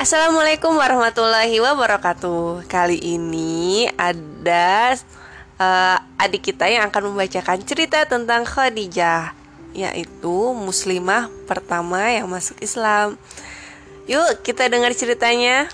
[0.00, 2.64] Assalamualaikum warahmatullahi wabarakatuh.
[2.72, 4.96] Kali ini ada
[5.60, 9.36] uh, adik kita yang akan membacakan cerita tentang Khadijah,
[9.76, 13.20] yaitu muslimah pertama yang masuk Islam.
[14.08, 15.68] Yuk, kita dengar ceritanya.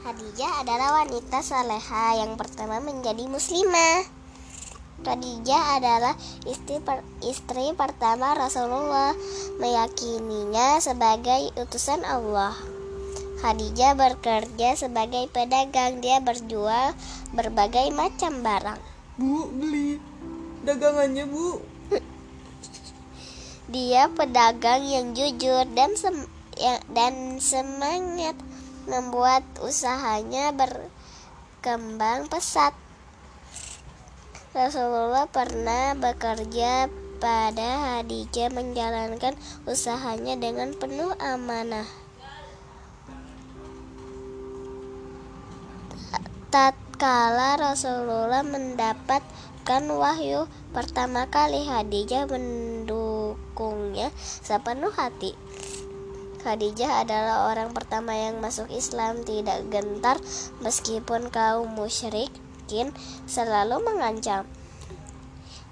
[0.00, 4.08] Khadijah adalah wanita saleha yang pertama menjadi muslimah.
[5.04, 6.14] Khadijah adalah
[6.48, 9.12] istri per, istri pertama Rasulullah,
[9.60, 12.56] meyakininya sebagai utusan Allah.
[13.36, 16.96] Khadijah bekerja sebagai pedagang, dia berjual
[17.36, 18.80] berbagai macam barang.
[19.20, 20.00] Bu, beli
[20.64, 21.60] dagangannya, Bu.
[23.72, 26.24] Dia pedagang yang jujur dan sem
[26.56, 28.36] yang, dan semangat
[28.88, 32.72] membuat usahanya berkembang pesat.
[34.56, 36.88] Rasulullah pernah bekerja
[37.20, 39.36] pada Hadijah menjalankan
[39.68, 41.84] usahanya dengan penuh amanah.
[46.48, 55.36] Tatkala Rasulullah mendapatkan wahyu pertama kali Hadijah mendukungnya sepenuh hati.
[56.40, 60.16] Khadijah adalah orang pertama yang masuk Islam tidak gentar
[60.64, 62.32] meskipun kaum musyrik
[62.66, 62.90] miskin
[63.30, 64.42] selalu mengancam.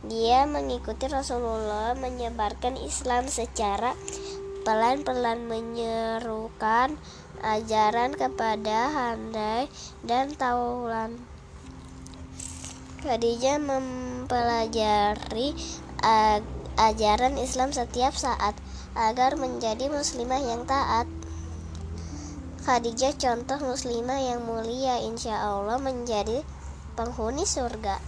[0.05, 3.97] Dia mengikuti Rasulullah menyebarkan Islam secara
[4.69, 6.97] pelan-pelan menyerukan
[7.41, 9.69] ajaran kepada handai
[10.05, 11.17] dan taulan.
[13.05, 15.53] Khadijah mempelajari
[16.77, 18.57] ajaran Islam setiap saat
[18.97, 21.05] agar menjadi muslimah yang taat.
[22.65, 26.41] Khadijah contoh muslimah yang mulia insya Allah menjadi
[26.97, 28.01] penghuni surga.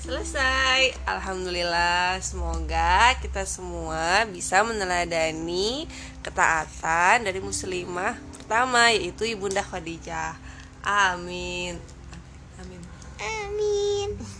[0.00, 0.96] Selesai.
[1.04, 5.84] Alhamdulillah, semoga kita semua bisa meneladani
[6.24, 10.40] ketaatan dari muslimah pertama yaitu Ibunda Khadijah.
[10.80, 11.76] Amin.
[13.20, 14.39] Amin.